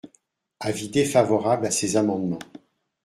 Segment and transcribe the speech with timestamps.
[0.61, 2.39] Avis défavorable à ces amendements.